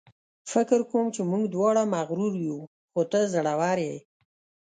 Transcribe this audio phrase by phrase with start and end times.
[0.51, 2.59] فکر کوم چې موږ دواړه مغرور یو،
[2.91, 3.97] خو ته زړوره یې.